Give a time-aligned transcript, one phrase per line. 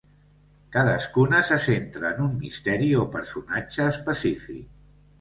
[0.75, 4.69] Cadascuna se centra en un misteri o personatge específic.